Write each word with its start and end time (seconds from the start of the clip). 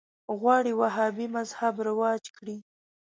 غواړي 0.39 0.71
وهابي 0.79 1.27
مذهب 1.35 1.75
رواج 1.87 2.23
کړي 2.37 2.57